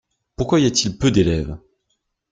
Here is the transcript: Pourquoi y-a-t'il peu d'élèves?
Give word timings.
Pourquoi 0.35 0.59
y-a-t'il 0.59 0.97
peu 0.97 1.11
d'élèves? 1.11 1.59